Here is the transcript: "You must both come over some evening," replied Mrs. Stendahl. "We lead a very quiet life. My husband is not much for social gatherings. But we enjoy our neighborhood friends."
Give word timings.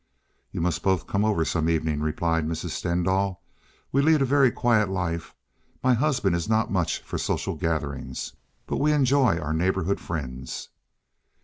"You 0.51 0.61
must 0.61 0.81
both 0.81 1.05
come 1.05 1.23
over 1.23 1.45
some 1.45 1.69
evening," 1.69 2.01
replied 2.01 2.47
Mrs. 2.47 2.71
Stendahl. 2.71 3.39
"We 3.91 4.01
lead 4.01 4.23
a 4.23 4.25
very 4.25 4.49
quiet 4.49 4.89
life. 4.89 5.35
My 5.83 5.93
husband 5.93 6.35
is 6.35 6.49
not 6.49 6.71
much 6.71 7.01
for 7.01 7.19
social 7.19 7.53
gatherings. 7.53 8.33
But 8.65 8.77
we 8.77 8.93
enjoy 8.93 9.37
our 9.37 9.53
neighborhood 9.53 9.99
friends." 9.99 10.69